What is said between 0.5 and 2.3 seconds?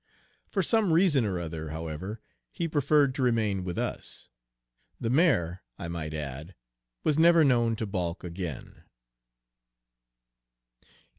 some reason or other, however,